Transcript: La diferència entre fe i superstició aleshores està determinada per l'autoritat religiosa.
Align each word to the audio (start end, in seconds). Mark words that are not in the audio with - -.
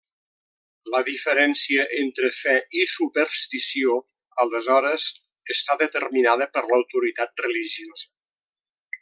La 0.93 1.01
diferència 1.09 1.83
entre 1.97 2.31
fe 2.37 2.55
i 2.79 2.87
superstició 2.93 3.99
aleshores 4.45 5.07
està 5.57 5.77
determinada 5.85 6.49
per 6.57 6.65
l'autoritat 6.73 7.47
religiosa. 7.49 8.11